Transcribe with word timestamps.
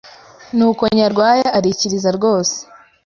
nuko 0.57 0.83
nyarwaya 0.97 1.47
arikiriza 1.57 2.09
rwose. 2.17 2.55